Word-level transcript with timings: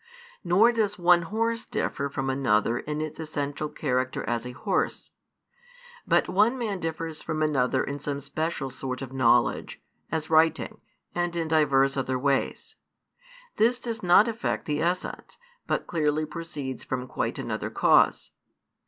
Nor 0.43 0.71
does 0.71 0.97
one 0.97 1.21
horse 1.21 1.63
differ 1.63 2.09
from 2.09 2.27
another 2.27 2.79
in 2.79 3.01
its 3.01 3.19
essential 3.19 3.69
character 3.69 4.23
as 4.23 4.47
a 4.47 4.51
horse; 4.53 5.11
but 6.07 6.27
one 6.27 6.57
man 6.57 6.79
differs 6.79 7.21
from 7.21 7.43
another 7.43 7.83
in 7.83 7.99
some 7.99 8.19
special 8.19 8.71
sort 8.71 9.03
of 9.03 9.13
knowledge, 9.13 9.79
as 10.11 10.27
writing, 10.31 10.81
and 11.13 11.35
in 11.35 11.47
divers 11.47 11.97
other 11.97 12.17
ways. 12.17 12.77
This 13.57 13.79
does 13.79 14.01
not 14.01 14.27
affect 14.27 14.65
the 14.65 14.81
essence, 14.81 15.37
but 15.67 15.85
clearly 15.85 16.25
proceeds 16.25 16.83
from 16.83 17.05
quite 17.05 17.37
another 17.37 17.69
cause. 17.69 18.31